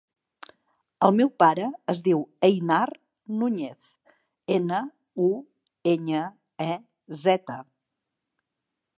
[1.07, 2.87] El meu pare es diu Einar
[3.41, 3.91] Nuñez:
[4.55, 4.79] ena,
[5.27, 5.27] u,
[5.93, 6.23] enya,
[6.69, 6.71] e,
[7.25, 7.59] zeta.